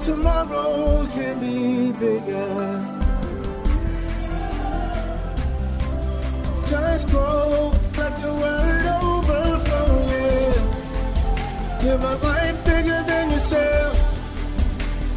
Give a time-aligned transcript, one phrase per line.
[0.00, 2.86] tomorrow can be bigger.
[6.68, 10.00] Just grow, let the word overflow,
[12.02, 13.96] a life bigger than yourself.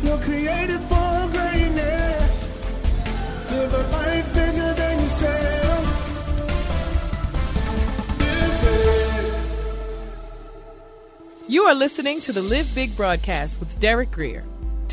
[0.03, 2.47] You're created for greatness.
[3.51, 6.03] Live a life bigger than yourself.
[11.47, 14.43] You are listening to the Live Big broadcast with Derek Grier.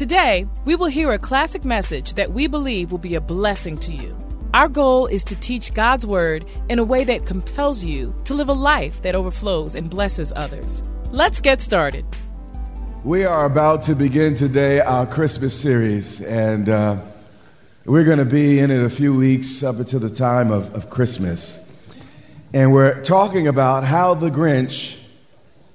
[0.01, 3.95] Today, we will hear a classic message that we believe will be a blessing to
[3.95, 4.17] you.
[4.55, 8.49] Our goal is to teach God's Word in a way that compels you to live
[8.49, 10.83] a life that overflows and blesses others.
[11.11, 12.07] Let's get started.
[13.05, 17.05] We are about to begin today our Christmas series, and uh,
[17.85, 20.89] we're going to be in it a few weeks up until the time of, of
[20.89, 21.59] Christmas.
[22.55, 24.97] And we're talking about how the Grinch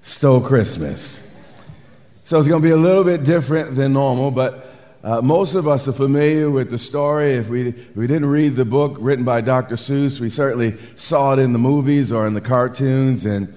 [0.02, 1.20] stole Christmas.
[2.26, 4.74] So it's going to be a little bit different than normal, but
[5.04, 7.34] uh, most of us are familiar with the story.
[7.34, 9.76] If we, if we didn't read the book written by Dr.
[9.76, 13.26] Seuss, we certainly saw it in the movies or in the cartoons.
[13.26, 13.54] And,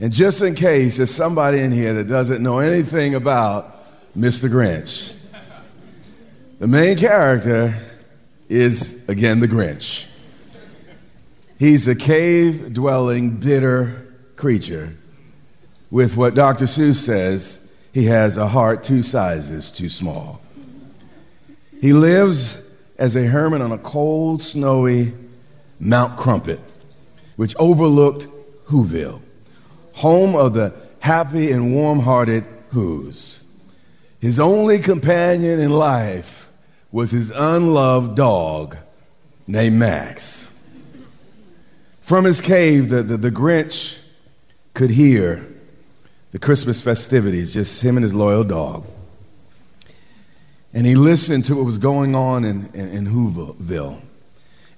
[0.00, 4.50] and just in case there's somebody in here that doesn't know anything about Mr.
[4.50, 5.14] Grinch,
[6.58, 7.74] the main character
[8.50, 10.04] is, again, the Grinch.
[11.58, 14.94] He's a cave dwelling, bitter creature
[15.90, 16.66] with what Dr.
[16.66, 17.56] Seuss says
[17.92, 20.40] he has a heart two sizes too small.
[21.80, 22.58] He lives
[22.98, 25.14] as a hermit on a cold, snowy
[25.78, 26.60] Mount Crumpit,
[27.36, 28.28] which overlooked
[28.68, 29.20] Whoville,
[29.94, 33.40] home of the happy and warm hearted Who's.
[34.20, 36.50] His only companion in life
[36.92, 38.76] was his unloved dog
[39.46, 40.48] named Max.
[42.02, 43.96] From his cave, the, the, the Grinch
[44.74, 45.49] could hear
[46.32, 48.84] the Christmas festivities, just him and his loyal dog.
[50.72, 54.00] And he listened to what was going on in, in, in Whoville.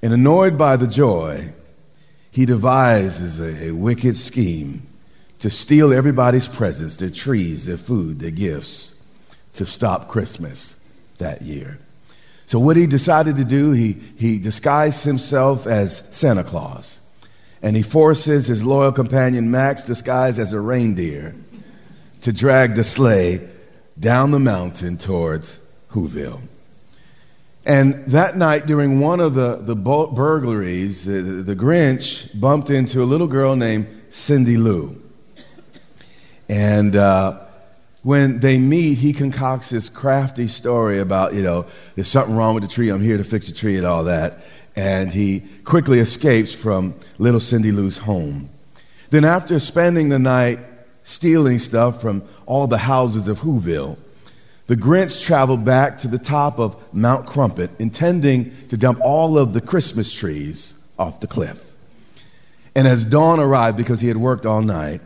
[0.00, 1.52] And annoyed by the joy,
[2.30, 4.86] he devises a, a wicked scheme
[5.40, 8.94] to steal everybody's presents, their trees, their food, their gifts,
[9.54, 10.74] to stop Christmas
[11.18, 11.78] that year.
[12.46, 17.00] So, what he decided to do, he, he disguised himself as Santa Claus.
[17.62, 21.34] And he forces his loyal companion Max, disguised as a reindeer,
[22.22, 23.48] to drag the sleigh
[23.98, 25.56] down the mountain towards
[25.92, 26.40] Whoville.
[27.64, 33.06] And that night, during one of the, the burglaries, the, the Grinch bumped into a
[33.06, 35.00] little girl named Cindy Lou.
[36.48, 37.38] And uh,
[38.02, 42.64] when they meet, he concocts this crafty story about, you know, there's something wrong with
[42.64, 44.42] the tree, I'm here to fix the tree, and all that.
[44.74, 48.48] And he quickly escapes from little Cindy Lou's home.
[49.10, 50.58] Then, after spending the night
[51.04, 53.98] stealing stuff from all the houses of Whoville,
[54.66, 59.52] the Grinch traveled back to the top of Mount Crumpit, intending to dump all of
[59.52, 61.60] the Christmas trees off the cliff.
[62.74, 65.02] And as dawn arrived, because he had worked all night,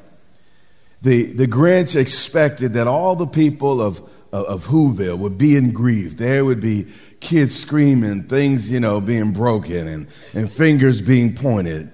[1.02, 4.00] the, the Grinch expected that all the people of,
[4.32, 6.16] of, of Whoville would be in grief.
[6.16, 6.86] There would be
[7.26, 11.90] kids screaming, things, you know, being broken, and, and fingers being pointed.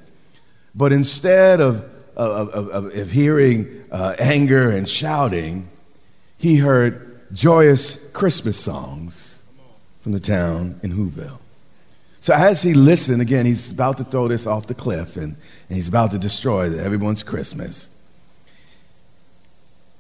[0.75, 5.71] But instead of, of, of, of hearing uh, anger and shouting,
[6.37, 9.37] he heard joyous Christmas songs
[10.03, 11.39] from the town in Whoville.
[12.21, 15.35] So as he listened, again, he's about to throw this off the cliff and,
[15.69, 17.89] and he's about to destroy everyone's Christmas.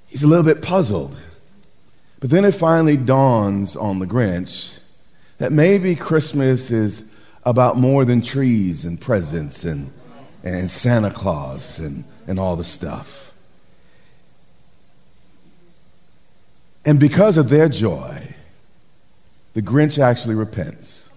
[0.09, 1.17] He's a little bit puzzled.
[2.21, 4.79] But then it finally dawns on the Grinch
[5.43, 7.03] that maybe Christmas is
[7.43, 9.93] about more than trees and presents and,
[10.45, 13.33] and Santa Claus and, and all the stuff.
[16.85, 18.37] And because of their joy,
[19.55, 21.11] the Grinch actually repents.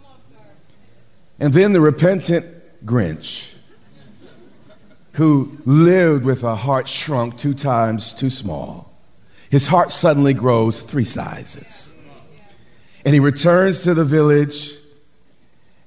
[1.39, 2.47] And then the repentant
[2.83, 3.43] Grinch,
[5.11, 8.91] who lived with a heart shrunk two times too small,
[9.51, 11.91] his heart suddenly grows three sizes.
[13.05, 14.71] And he returns to the village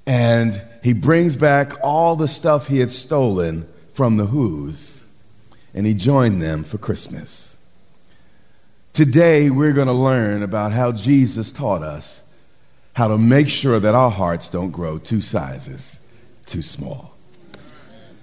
[0.07, 5.01] and he brings back all the stuff he had stolen from the Who's,
[5.75, 7.57] and he joined them for Christmas.
[8.95, 12.21] Today, we're going to learn about how Jesus taught us
[12.95, 15.99] how to make sure that our hearts don't grow two sizes
[16.47, 17.15] too small.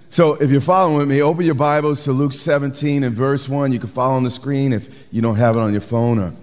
[0.09, 3.71] So, if you're following with me, open your Bibles to Luke 17 and verse 1.
[3.71, 6.33] You can follow on the screen if you don't have it on your phone or,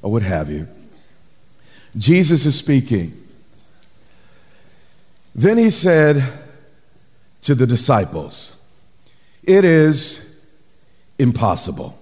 [0.00, 0.68] or what have you.
[1.96, 3.22] Jesus is speaking.
[5.34, 6.24] Then he said
[7.42, 8.54] to the disciples,
[9.42, 10.20] It is
[11.18, 11.98] impossible.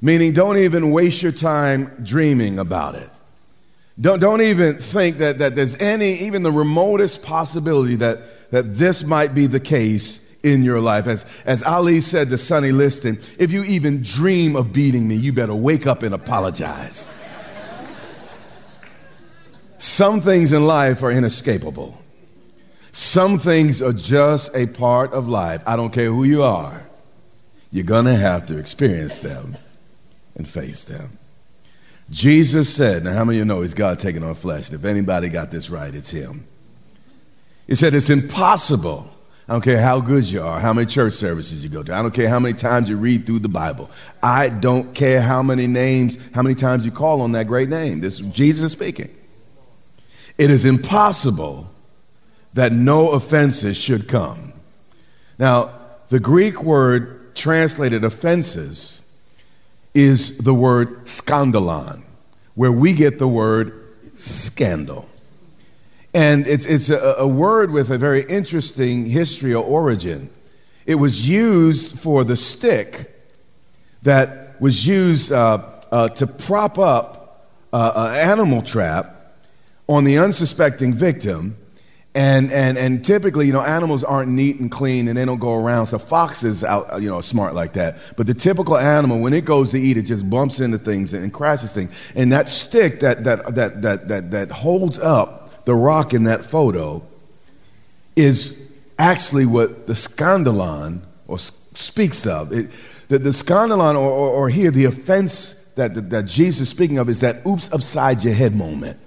[0.00, 3.10] Meaning, don't even waste your time dreaming about it.
[4.00, 9.02] Don't, don't even think that, that there's any, even the remotest possibility that, that this
[9.02, 11.08] might be the case in your life.
[11.08, 15.32] As, as Ali said to Sonny Liston, if you even dream of beating me, you
[15.32, 17.06] better wake up and apologize.
[19.78, 21.96] Some things in life are inescapable.
[22.92, 25.62] Some things are just a part of life.
[25.66, 26.86] I don't care who you are.
[27.70, 29.56] You're going to have to experience them
[30.34, 31.18] and face them.
[32.10, 34.72] Jesus said, now how many of you know he's God taking on flesh?
[34.72, 36.46] If anybody got this right, it's him.
[37.66, 39.10] He said, it's impossible
[39.48, 41.94] I don't care how good you are, how many church services you go to.
[41.94, 43.90] I don't care how many times you read through the Bible.
[44.22, 48.00] I don't care how many names, how many times you call on that great name.
[48.00, 49.08] This is Jesus speaking.
[50.38, 51.68] It is impossible
[52.54, 54.52] that no offenses should come.
[55.38, 55.74] Now,
[56.08, 59.02] the Greek word translated offenses
[59.94, 62.02] is the word skandalon,
[62.54, 63.84] where we get the word
[64.16, 65.08] scandal.
[66.14, 70.30] And it's, it's a, a word with a very interesting history or origin.
[70.86, 73.14] It was used for the stick
[74.02, 75.62] that was used uh,
[75.92, 79.17] uh, to prop up uh, an animal trap
[79.88, 81.56] on the unsuspecting victim.
[82.14, 85.54] And, and, and typically, you know, animals aren't neat and clean and they don't go
[85.54, 85.88] around.
[85.88, 87.98] So foxes out, uh, you know, smart like that.
[88.16, 91.22] But the typical animal, when it goes to eat, it just bumps into things and,
[91.22, 91.92] and crashes things.
[92.14, 96.44] And that stick that, that, that, that, that, that holds up the rock in that
[96.44, 97.06] photo
[98.16, 98.52] is
[98.98, 101.38] actually what the scandalon or
[101.74, 102.52] speaks of.
[102.52, 102.70] It,
[103.08, 106.98] the, the scandalon, or, or, or, here, the offense that, that, that Jesus is speaking
[106.98, 108.98] of is that oops upside your head moment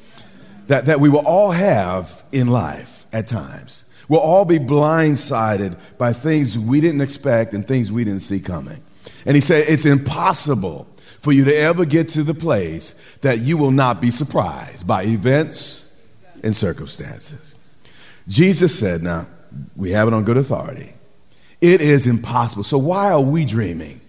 [0.71, 3.83] that, that we will all have in life at times.
[4.07, 8.81] We'll all be blindsided by things we didn't expect and things we didn't see coming.
[9.25, 10.87] And he said, it's impossible
[11.19, 15.03] for you to ever get to the place that you will not be surprised by
[15.03, 15.83] events
[16.41, 17.53] and circumstances.
[18.29, 19.27] Jesus said, now,
[19.75, 20.93] we have it on good authority.
[21.59, 22.63] It is impossible.
[22.63, 23.99] So why are we dreaming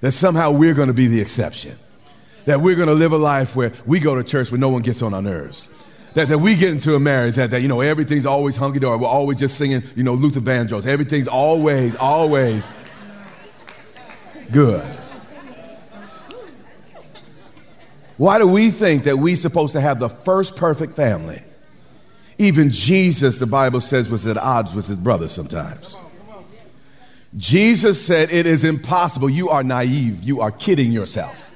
[0.00, 1.78] that somehow we're going to be the exception?
[2.46, 4.80] That we're going to live a life where we go to church where no one
[4.80, 5.68] gets on our nerves?
[6.16, 8.96] That, that we get into a marriage that, that, you know, everything's always hunky dory.
[8.96, 10.86] We're always just singing, you know, Luther Vandross.
[10.86, 12.64] Everything's always, always
[14.50, 14.82] good.
[18.16, 21.42] Why do we think that we're supposed to have the first perfect family?
[22.38, 25.98] Even Jesus, the Bible says, was at odds with his brother sometimes.
[27.36, 29.28] Jesus said, It is impossible.
[29.28, 30.22] You are naive.
[30.22, 31.50] You are kidding yourself.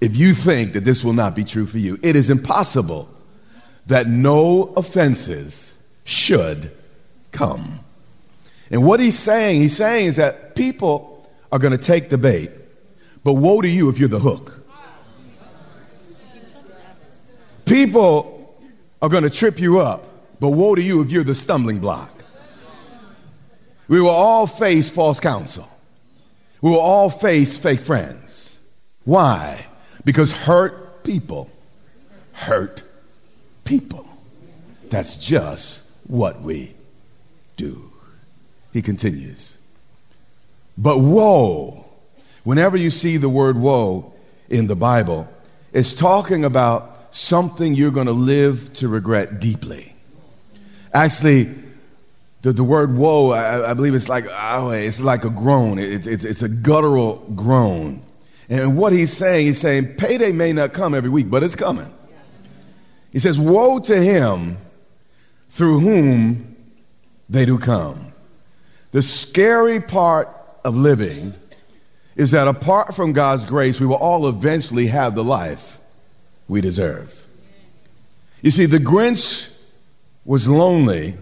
[0.00, 3.14] If you think that this will not be true for you, it is impossible
[3.88, 5.72] that no offenses
[6.04, 6.70] should
[7.32, 7.80] come.
[8.70, 12.50] And what he's saying, he's saying is that people are going to take the bait,
[13.24, 14.54] but woe to you if you're the hook.
[17.64, 18.56] People
[19.00, 20.06] are going to trip you up,
[20.38, 22.10] but woe to you if you're the stumbling block.
[23.88, 25.66] We will all face false counsel.
[26.60, 28.56] We will all face fake friends.
[29.04, 29.66] Why?
[30.04, 31.50] Because hurt people
[32.32, 32.82] hurt
[33.68, 34.08] people.
[34.88, 36.74] That's just what we
[37.58, 37.92] do.
[38.72, 39.52] He continues.
[40.78, 41.84] But woe,
[42.44, 44.14] whenever you see the word woe
[44.48, 45.28] in the Bible,
[45.74, 49.94] it's talking about something you're going to live to regret deeply.
[50.94, 51.54] Actually,
[52.40, 55.78] the, the word woe, I, I believe it's like, oh, it's like a groan.
[55.78, 58.02] It's, it's, it's a guttural groan.
[58.48, 61.92] And what he's saying, he's saying, payday may not come every week, but it's coming.
[63.12, 64.58] He says, Woe to him
[65.50, 66.56] through whom
[67.28, 68.12] they do come.
[68.92, 70.34] The scary part
[70.64, 71.34] of living
[72.16, 75.78] is that apart from God's grace, we will all eventually have the life
[76.48, 77.26] we deserve.
[78.42, 79.46] You see, the Grinch
[80.24, 81.16] was lonely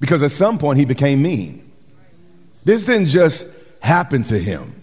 [0.00, 1.70] because at some point he became mean.
[2.64, 3.44] This didn't just
[3.80, 4.82] happen to him.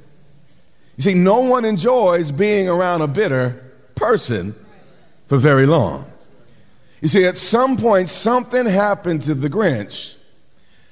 [0.97, 3.63] You see, no one enjoys being around a bitter
[3.95, 4.55] person
[5.27, 6.11] for very long.
[7.01, 10.13] You see, at some point, something happened to the Grinch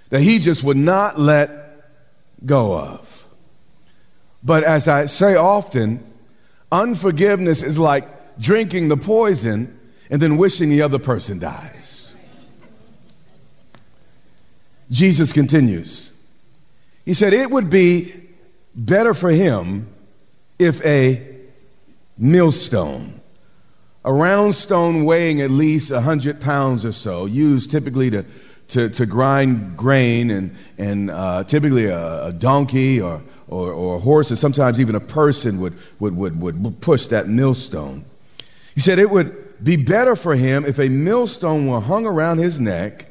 [0.09, 1.89] that he just would not let
[2.45, 3.27] go of.
[4.43, 6.03] But as I say often,
[6.71, 9.77] unforgiveness is like drinking the poison
[10.09, 12.13] and then wishing the other person dies.
[14.89, 16.11] Jesus continues.
[17.03, 18.13] He said, It would be
[18.73, 19.89] better for him
[20.59, 21.35] if a
[22.17, 23.16] millstone,
[24.07, 28.25] a round stone weighing at least 100 pounds or so, used typically to,
[28.69, 33.99] to, to grind grain and, and uh, typically a, a donkey or, or, or, a
[33.99, 38.05] horse, and sometimes even a person would, would, would, would push that millstone.
[38.75, 42.61] He said it would be better for him if a millstone were hung around his
[42.61, 43.07] neck,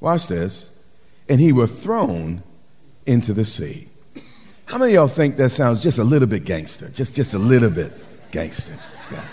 [0.00, 0.68] watch this,
[1.28, 2.42] and he were thrown
[3.06, 3.88] into the sea.
[4.64, 6.88] How many of y'all think that sounds just a little bit gangster?
[6.88, 7.92] Just, just a little bit
[8.32, 8.76] gangster.
[9.12, 9.24] Yeah.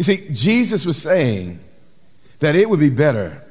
[0.00, 1.60] You see, Jesus was saying
[2.38, 3.44] that it would be better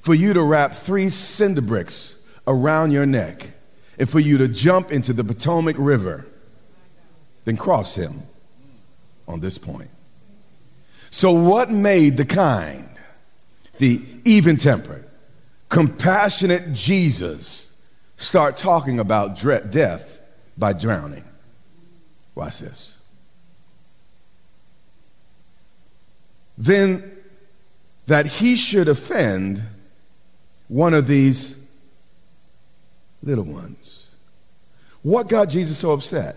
[0.00, 3.52] for you to wrap three cinder bricks around your neck
[3.98, 6.26] and for you to jump into the Potomac River
[7.46, 8.22] than cross him
[9.26, 9.88] on this point.
[11.10, 12.90] So, what made the kind,
[13.78, 15.08] the even tempered,
[15.70, 17.68] compassionate Jesus
[18.18, 20.20] start talking about death
[20.58, 21.24] by drowning?
[22.34, 22.94] Watch this.
[26.56, 27.10] Then
[28.06, 29.62] that he should offend
[30.68, 31.54] one of these
[33.22, 34.06] little ones.
[35.02, 36.36] What got Jesus so upset?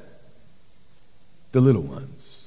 [1.52, 2.38] The little ones.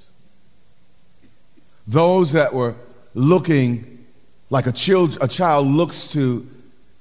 [1.87, 2.75] Those that were
[3.15, 4.07] looking
[4.51, 6.49] like a child, a child looks to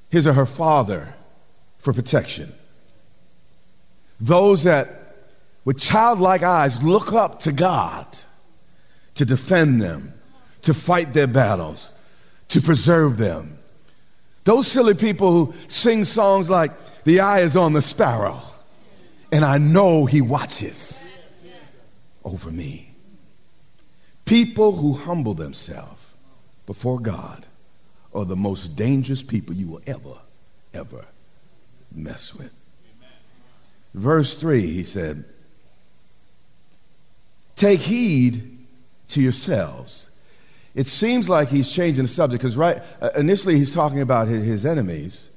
[0.09, 1.13] his or her father
[1.79, 2.53] for protection.
[4.19, 5.15] Those that,
[5.65, 8.07] with childlike eyes, look up to God
[9.15, 10.13] to defend them,
[10.63, 11.89] to fight their battles,
[12.49, 13.57] to preserve them.
[14.43, 16.71] Those silly people who sing songs like,
[17.03, 18.41] The eye is on the sparrow,
[19.31, 21.01] and I know he watches
[22.23, 22.91] over me.
[24.25, 26.01] People who humble themselves
[26.65, 27.45] before God
[28.13, 30.19] are the most dangerous people you will ever,
[30.73, 31.05] ever
[31.91, 32.51] mess with.
[33.93, 35.25] Verse 3, he said,
[37.55, 38.57] Take heed
[39.09, 40.08] to yourselves
[40.75, 44.43] it seems like he's changing the subject because right uh, initially he's talking about his,
[44.43, 45.27] his, enemies.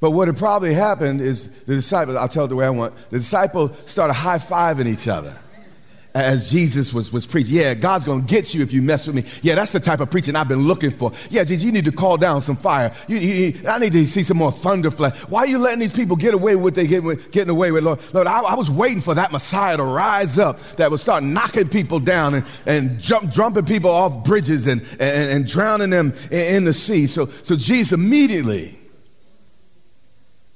[0.00, 2.94] But what had probably happened is the disciples, I'll tell it the way I want,
[3.10, 5.38] the disciples started high fiving each other
[6.14, 7.56] as Jesus was, was preaching.
[7.56, 9.24] Yeah, God's going to get you if you mess with me.
[9.42, 11.12] Yeah, that's the type of preaching I've been looking for.
[11.28, 12.94] Yeah, Jesus, you need to call down some fire.
[13.08, 15.18] You, you, I need to see some more thunder flash.
[15.28, 17.02] Why are you letting these people get away with what they get
[17.32, 17.98] getting away with, Lord?
[18.12, 21.68] Lord, I, I, was waiting for that Messiah to rise up that would start knocking
[21.68, 26.56] people down and, and jump, jumping people off bridges and, and, and drowning them in,
[26.56, 27.08] in the sea.
[27.08, 28.78] So, so Jesus immediately,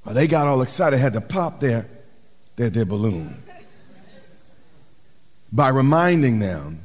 [0.04, 1.88] well, they got all excited, had to pop their,
[2.54, 3.42] their, their balloon
[5.52, 6.84] by reminding them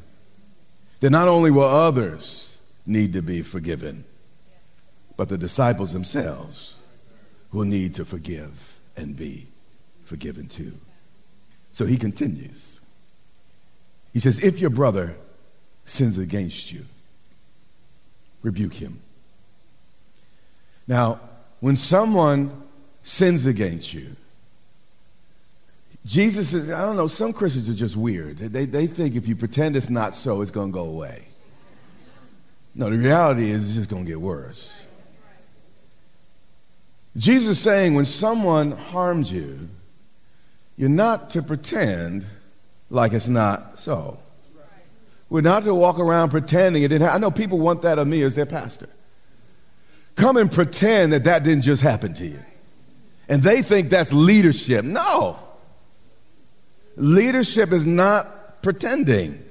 [0.99, 4.05] that not only will others need to be forgiven,
[5.17, 6.75] but the disciples themselves
[7.51, 9.47] will need to forgive and be
[10.03, 10.73] forgiven too.
[11.71, 12.79] So he continues.
[14.13, 15.15] He says, If your brother
[15.85, 16.85] sins against you,
[18.41, 19.01] rebuke him.
[20.87, 21.19] Now,
[21.59, 22.63] when someone
[23.03, 24.15] sins against you,
[26.05, 28.37] Jesus is, I don't know, some Christians are just weird.
[28.37, 31.27] They, they think if you pretend it's not so, it's going to go away.
[32.75, 34.71] No, the reality is it's just going to get worse.
[37.15, 39.69] Jesus is saying when someone harms you,
[40.75, 42.25] you're not to pretend
[42.89, 44.19] like it's not so.
[45.29, 47.15] We're not to walk around pretending it didn't happen.
[47.15, 48.89] I know people want that of me as their pastor.
[50.15, 52.39] Come and pretend that that didn't just happen to you.
[53.29, 54.83] And they think that's leadership.
[54.83, 55.39] No.
[56.95, 59.43] Leadership is not pretending.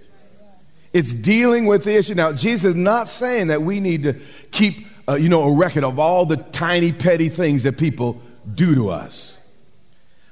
[0.93, 2.15] It's dealing with the issue.
[2.15, 4.15] Now, Jesus is not saying that we need to
[4.51, 8.21] keep, uh, you know, a record of all the tiny, petty things that people
[8.55, 9.37] do to us.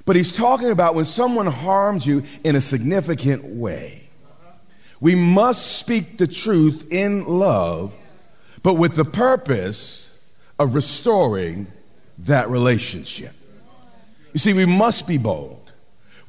[0.05, 4.09] But he's talking about when someone harms you in a significant way.
[5.01, 7.95] We must speak the truth in love,
[8.63, 10.11] but with the purpose
[10.59, 11.69] of restoring
[12.19, 13.33] that relationship.
[14.35, 15.60] You see, we must be bold.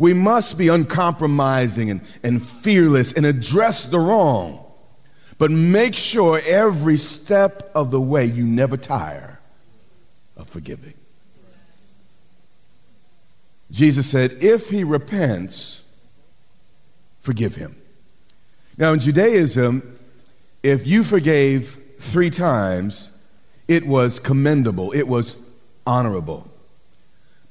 [0.01, 4.65] We must be uncompromising and, and fearless and address the wrong.
[5.38, 9.39] But make sure every step of the way you never tire
[10.36, 10.96] of forgiving.
[13.70, 15.81] Jesus said, if he repents,
[17.20, 17.75] forgive him.
[18.79, 20.00] Now, in Judaism,
[20.63, 23.12] if you forgave three times,
[23.67, 25.36] it was commendable, it was
[25.86, 26.50] honorable.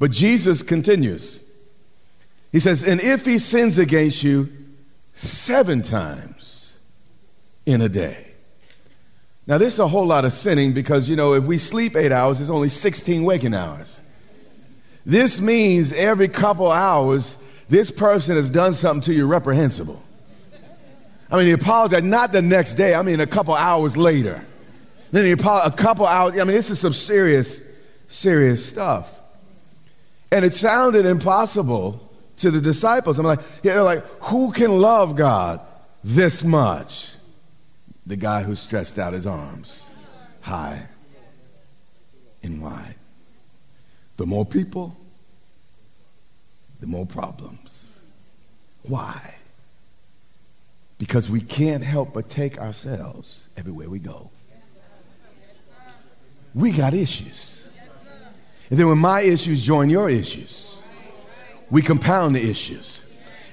[0.01, 1.39] But Jesus continues.
[2.53, 4.53] He says, And if he sins against you
[5.15, 6.75] seven times
[7.67, 8.27] in a day.
[9.47, 12.13] Now, this is a whole lot of sinning because, you know, if we sleep eight
[12.13, 13.99] hours, it's only 16 waking hours.
[15.05, 17.37] This means every couple hours,
[17.69, 20.03] this person has done something to you reprehensible.
[21.31, 24.45] I mean, he apologized, not the next day, I mean, a couple hours later.
[25.11, 27.59] Then he apologized, a couple hours, I mean, this is some serious,
[28.09, 29.09] serious stuff.
[30.33, 32.10] And it sounded impossible
[32.41, 33.19] to the disciples.
[33.19, 35.61] I'm like, yeah, they're like, who can love God
[36.03, 37.09] this much?
[38.07, 39.85] The guy who stretched out his arms
[40.41, 40.87] high
[42.43, 42.97] and wide.
[44.17, 44.97] The more people,
[46.81, 47.93] the more problems.
[48.83, 49.35] Why?
[50.99, 54.31] Because we can't help but take ourselves everywhere we go.
[56.55, 57.63] We got issues.
[58.71, 60.70] And then when my issues join your issues,
[61.71, 63.03] we compound the issues.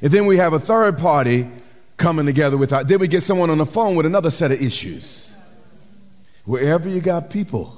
[0.01, 1.49] And then we have a third party
[1.97, 4.61] coming together with our, then we get someone on the phone with another set of
[4.61, 5.29] issues.
[6.45, 7.75] Wherever you got people,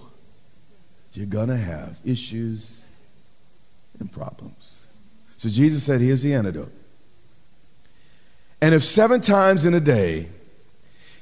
[1.14, 2.70] you're going to have issues
[4.00, 4.76] and problems.
[5.38, 6.72] So Jesus said, here's the antidote.
[8.62, 10.30] And if seven times in a day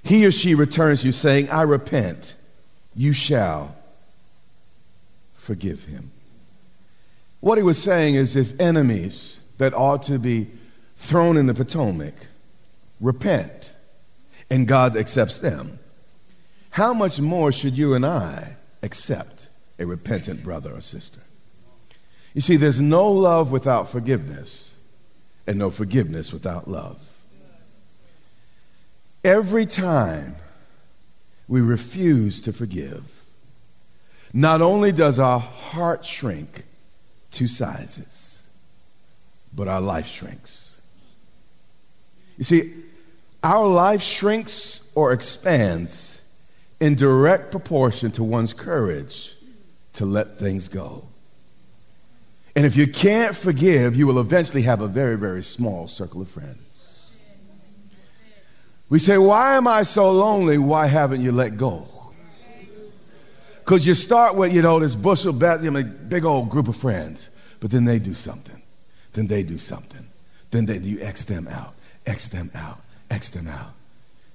[0.04, 2.34] he or she returns you saying, I repent,
[2.96, 3.76] you shall
[5.36, 6.12] forgive him.
[7.48, 10.52] What he was saying is if enemies that ought to be
[10.98, 12.14] thrown in the Potomac
[13.00, 13.72] repent
[14.50, 15.80] and God accepts them,
[16.72, 19.48] how much more should you and I accept
[19.80, 21.22] a repentant brother or sister?
[22.34, 24.72] You see, there's no love without forgiveness,
[25.48, 27.00] and no forgiveness without love.
[29.24, 30.36] Every time
[31.48, 33.06] we refuse to forgive,
[34.34, 36.66] not only does our heart shrink
[37.32, 38.40] two sizes,
[39.54, 40.76] but our life shrinks.
[42.38, 42.74] You see,
[43.44, 46.20] our life shrinks or expands
[46.80, 49.34] in direct proportion to one's courage
[49.94, 51.08] to let things go.
[52.56, 56.30] And if you can't forgive, you will eventually have a very, very small circle of
[56.30, 56.58] friends.
[58.90, 60.58] We say, Why am I so lonely?
[60.58, 61.88] Why haven't you let go?
[63.68, 67.28] Because you start with, you know, this bushel, you know, big old group of friends,
[67.60, 68.62] but then they do something.
[69.12, 70.08] Then they do something.
[70.52, 71.74] Then they, you X them out,
[72.06, 72.80] X them out,
[73.12, 73.74] X them out.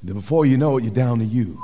[0.02, 1.62] And then before you know it, you're down to you.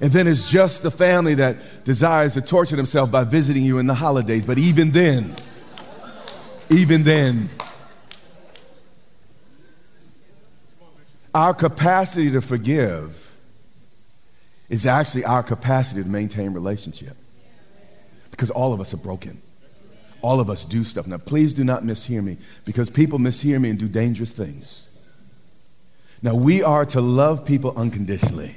[0.00, 3.88] And then it's just the family that desires to torture themselves by visiting you in
[3.88, 4.44] the holidays.
[4.44, 5.34] But even then,
[6.70, 7.50] even then,
[11.34, 13.31] our capacity to forgive
[14.72, 17.14] is actually our capacity to maintain relationship.
[18.30, 19.42] Because all of us are broken.
[20.22, 21.06] All of us do stuff.
[21.06, 24.84] Now, please do not mishear me because people mishear me and do dangerous things.
[26.22, 28.56] Now, we are to love people unconditionally.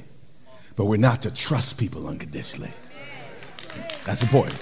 [0.78, 2.71] But we're not to trust people unconditionally.
[4.06, 4.58] That's important.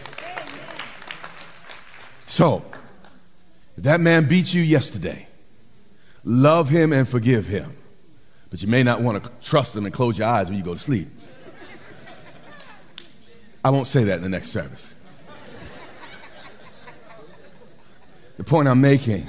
[2.25, 2.65] So,
[3.77, 5.27] if that man beat you yesterday,
[6.23, 7.77] love him and forgive him.
[8.49, 10.73] But you may not want to trust him and close your eyes when you go
[10.73, 11.09] to sleep.
[13.63, 14.93] I won't say that in the next service.
[18.37, 19.27] The point I'm making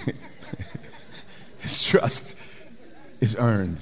[1.62, 2.34] is trust
[3.20, 3.78] is earned.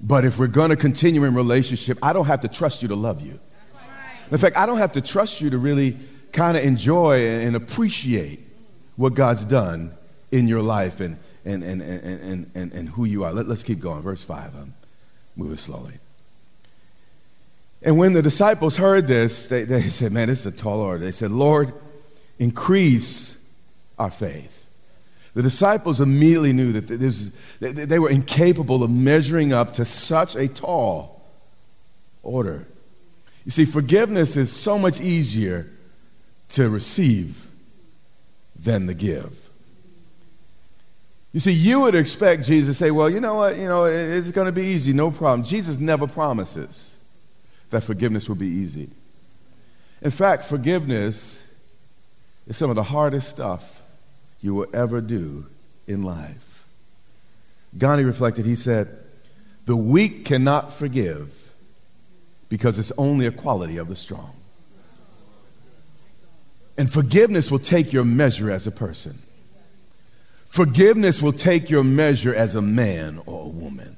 [0.00, 2.94] But if we're going to continue in relationship, I don't have to trust you to
[2.94, 3.40] love you.
[4.30, 5.98] In fact, I don't have to trust you to really
[6.32, 8.46] kind of enjoy and appreciate
[8.96, 9.94] what God's done
[10.30, 13.32] in your life and, and, and, and, and, and, who you are.
[13.32, 14.02] Let, us keep going.
[14.02, 14.54] Verse 5.
[14.54, 14.74] I'm
[15.36, 15.94] moving slowly.
[17.82, 21.04] And when the disciples heard this, they, they said, Man, this is a tall order.
[21.04, 21.72] They said, Lord,
[22.38, 23.34] increase
[23.98, 24.64] our faith.
[25.34, 30.48] The disciples immediately knew that was, they were incapable of measuring up to such a
[30.48, 31.22] tall
[32.22, 32.66] order.
[33.44, 35.70] You see, forgiveness is so much easier
[36.50, 37.46] to receive
[38.58, 39.36] than to give.
[41.32, 43.56] You see, you would expect Jesus to say, Well, you know what?
[43.56, 45.46] You know, it's going to be easy, no problem.
[45.46, 46.97] Jesus never promises
[47.70, 48.90] that forgiveness will be easy.
[50.00, 51.40] In fact, forgiveness
[52.46, 53.82] is some of the hardest stuff
[54.40, 55.46] you will ever do
[55.86, 56.64] in life.
[57.76, 58.96] Gandhi reflected, he said,
[59.66, 61.30] The weak cannot forgive
[62.48, 64.32] because it's only a quality of the strong.
[66.76, 69.18] And forgiveness will take your measure as a person.
[70.48, 73.96] Forgiveness will take your measure as a man or a woman.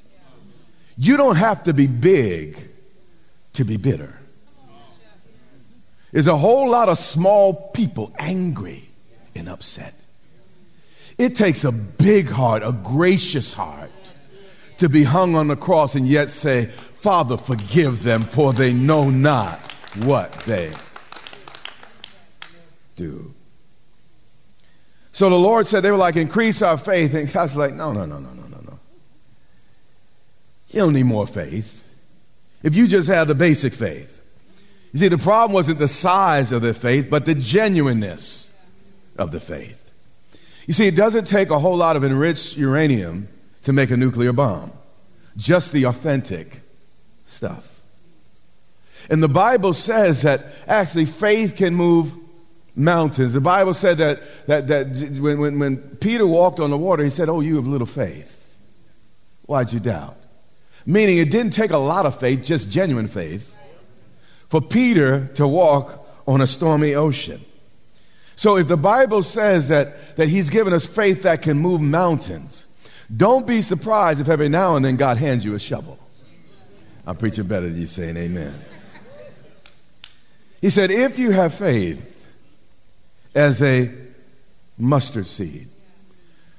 [0.97, 2.70] You don't have to be big
[3.55, 4.19] to be bitter.
[6.13, 8.89] There's a whole lot of small people angry
[9.35, 9.95] and upset.
[11.19, 13.91] It takes a big heart, a gracious heart,
[14.79, 19.11] to be hung on the cross and yet say, Father, forgive them, for they know
[19.11, 19.59] not
[19.97, 20.73] what they
[22.97, 23.35] do.
[25.13, 27.15] So the Lord said, they were like, increase our faith.
[27.15, 28.79] And God's like, no, no, no, no, no, no, no.
[30.69, 31.80] You don't need more faith.
[32.63, 34.21] If you just have the basic faith.
[34.93, 38.49] You see, the problem wasn't the size of the faith, but the genuineness
[39.17, 39.77] of the faith.
[40.67, 43.29] You see, it doesn't take a whole lot of enriched uranium
[43.63, 44.73] to make a nuclear bomb,
[45.37, 46.61] just the authentic
[47.27, 47.83] stuff.
[49.09, 52.13] And the Bible says that actually faith can move
[52.77, 53.33] mountains.
[53.33, 54.87] The Bible said that, that, that
[55.21, 58.37] when, when, when Peter walked on the water, he said, Oh, you have little faith.
[59.47, 60.20] Why'd you doubt?
[60.87, 63.57] Meaning it didn't take a lot of faith, just genuine faith,
[64.49, 67.45] for Peter to walk on a stormy ocean.
[68.37, 72.65] So if the Bible says that, that he's given us faith that can move mountains,
[73.15, 75.99] don't be surprised if every now and then God hands you a shovel.
[77.07, 78.55] I'm preaching better than you saying amen.
[80.61, 82.01] He said, if you have faith
[83.35, 83.93] as a
[84.79, 85.69] mustard seed.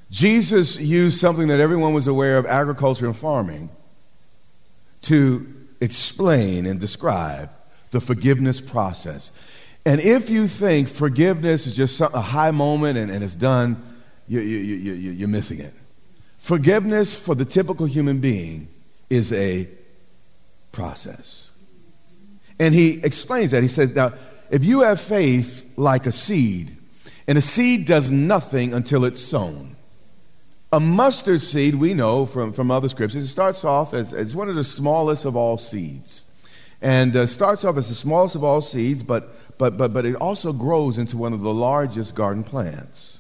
[0.10, 3.70] Jesus used something that everyone was aware of agriculture and farming
[5.04, 5.48] to
[5.80, 7.50] explain and describe
[7.92, 9.32] the forgiveness process.
[9.86, 13.84] And if you think forgiveness is just a high moment and, and it's done,
[14.28, 15.74] you, you, you, you, you're missing it.
[16.38, 18.68] Forgiveness for the typical human being
[19.10, 19.68] is a
[20.72, 21.50] process.
[22.60, 23.64] And he explains that.
[23.64, 24.14] He says, now,
[24.50, 26.78] if you have faith like a seed,
[27.28, 29.71] and a seed does nothing until it's sown.
[30.74, 34.48] A mustard seed, we know from, from other scriptures, it starts off as, as one
[34.48, 36.24] of the smallest of all seeds.
[36.82, 40.16] And uh, starts off as the smallest of all seeds, but, but, but, but it
[40.16, 43.18] also grows into one of the largest garden plants.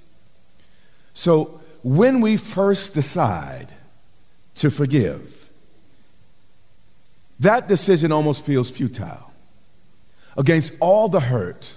[1.13, 3.67] So when we first decide
[4.55, 5.49] to forgive,
[7.41, 9.31] that decision almost feels futile
[10.37, 11.73] against all the hurt,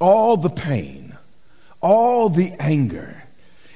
[0.00, 1.18] all the pain,
[1.82, 3.23] all the anger.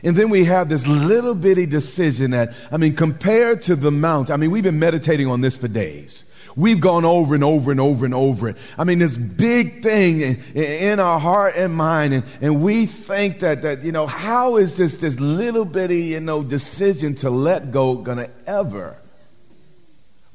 [0.03, 4.31] And then we have this little bitty decision that, I mean, compared to the mount,
[4.31, 6.25] I mean, we've been meditating on this for days.
[6.57, 8.57] We've gone over and over and over and over it.
[8.77, 13.41] I mean, this big thing in, in our heart and mind, and, and we think
[13.41, 17.71] that, that, you know, how is this, this little bitty, you know, decision to let
[17.71, 18.97] go gonna ever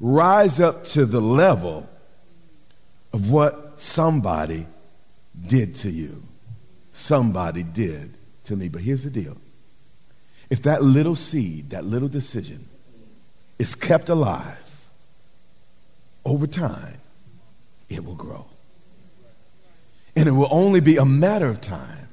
[0.00, 1.88] rise up to the level
[3.12, 4.66] of what somebody
[5.46, 6.22] did to you.
[6.92, 8.68] Somebody did to me.
[8.68, 9.36] But here's the deal
[10.54, 12.68] if that little seed, that little decision,
[13.58, 14.56] is kept alive
[16.24, 16.98] over time,
[17.88, 18.46] it will grow.
[20.14, 22.06] And it will only be a matter of time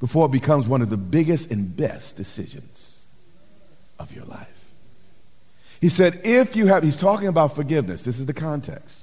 [0.00, 3.00] before it becomes one of the biggest and best decisions
[3.98, 4.48] of your life.
[5.78, 8.02] He said, if you have, he's talking about forgiveness.
[8.02, 9.02] This is the context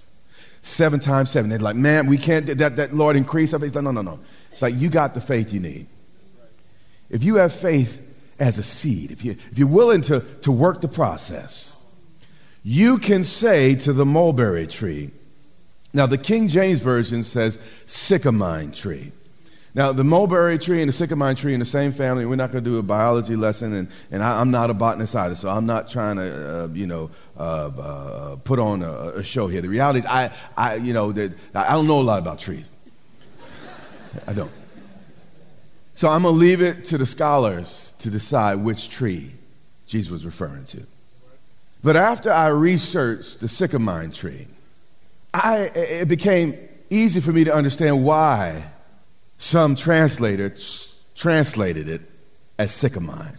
[0.63, 1.51] seven times seven.
[1.51, 3.75] They're like, man, we can't, that, that Lord increase our faith.
[3.75, 4.19] No, no, no.
[4.51, 5.85] It's like, you got the faith you need.
[7.11, 8.07] If you have faith
[8.41, 11.71] as a seed, if, you, if you're willing to, to work the process,
[12.63, 15.11] you can say to the mulberry tree,
[15.93, 19.11] now the King James Version says sycamine tree.
[19.75, 22.63] Now, the mulberry tree and the sycamine tree in the same family, we're not going
[22.63, 25.65] to do a biology lesson, and, and I, am not a botanist either, so I'm
[25.67, 29.61] not trying to, uh, you know, uh, uh, put on a, a, show here.
[29.61, 32.65] The reality is, I, I you know, that I don't know a lot about trees.
[34.27, 34.51] I don't.
[35.95, 39.31] So I'm going to leave it to the scholars to decide which tree
[39.87, 40.85] Jesus was referring to.
[41.83, 44.47] But after I researched the sycamine tree,
[45.33, 46.57] I, it became
[46.89, 48.65] easy for me to understand why
[49.37, 52.01] some translators translated it
[52.59, 53.37] as sycamine.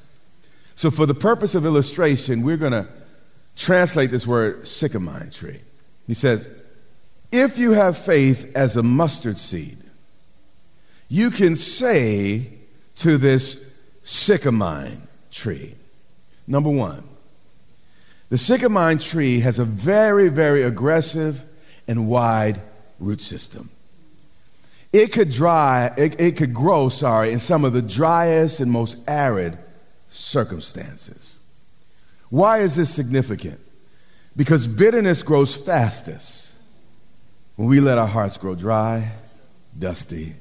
[0.75, 2.89] So, for the purpose of illustration, we're going to
[3.57, 5.61] translate this word sycamine tree.
[6.07, 6.47] He says,
[7.31, 9.79] If you have faith as a mustard seed,
[11.09, 12.49] you can say
[12.97, 13.57] to this
[14.05, 15.75] sycamine tree,
[16.47, 17.09] number one,
[18.29, 21.43] the sycamine tree has a very, very aggressive
[21.87, 22.61] and wide
[22.99, 23.71] root system
[24.93, 28.97] it could dry, it, it could grow, sorry, in some of the driest and most
[29.09, 29.59] arid
[30.11, 31.39] circumstances.
[32.29, 33.61] Why is this significant?
[34.37, 36.51] Because bitterness grows fastest
[37.57, 39.13] when we let our hearts grow dry,
[39.79, 40.35] dusty,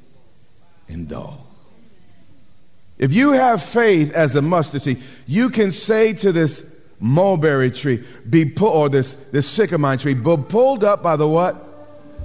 [0.88, 1.48] and dull.
[3.02, 6.64] If you have faith as a mustard seed, you can say to this
[7.00, 11.68] mulberry tree be pulled, or this, this sycamore tree, be pulled up by the what?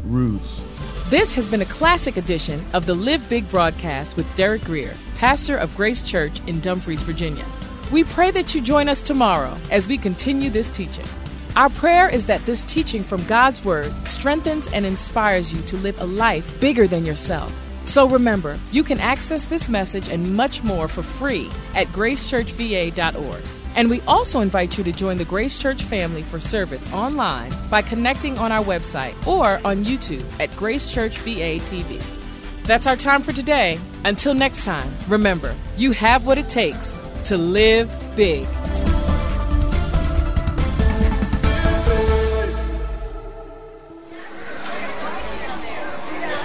[0.04, 0.60] Roots.
[1.08, 5.56] This has been a classic edition of the Live Big broadcast with Derek Grier, pastor
[5.56, 7.46] of Grace Church in Dumfries, Virginia.
[7.90, 11.06] We pray that you join us tomorrow as we continue this teaching.
[11.56, 15.98] Our prayer is that this teaching from God's Word strengthens and inspires you to live
[16.02, 17.50] a life bigger than yourself.
[17.86, 23.42] So remember, you can access this message and much more for free at gracechurchva.org.
[23.76, 27.82] And we also invite you to join the Grace Church family for service online by
[27.82, 32.02] connecting on our website or on YouTube at Grace Church VA TV.
[32.64, 33.78] That's our time for today.
[34.04, 38.46] Until next time, remember, you have what it takes to live big.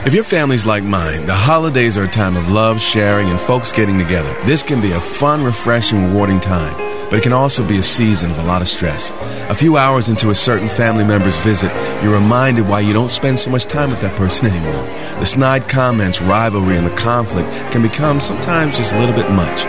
[0.04, 3.72] If your family's like mine, the holidays are a time of love, sharing, and folks
[3.72, 4.34] getting together.
[4.46, 6.76] This can be a fun, refreshing, rewarding time,
[7.12, 9.12] but it can also be a season of a lot of stress.
[9.52, 13.40] A few hours into a certain family member's visit, you're reminded why you don't spend
[13.40, 14.88] so much time with that person anymore.
[15.20, 19.68] The snide comments, rivalry, and the conflict can become sometimes just a little bit much.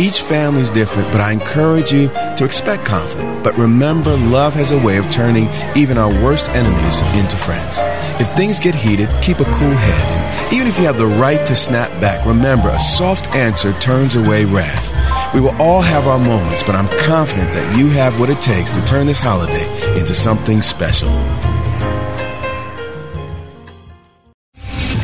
[0.00, 3.44] Each family is different, but I encourage you to expect conflict.
[3.44, 7.80] But remember, love has a way of turning even our worst enemies into friends.
[8.20, 10.44] If things get heated, keep a cool head.
[10.44, 14.14] And even if you have the right to snap back, remember a soft answer turns
[14.14, 15.34] away wrath.
[15.34, 18.70] We will all have our moments, but I'm confident that you have what it takes
[18.76, 19.66] to turn this holiday
[19.98, 21.08] into something special.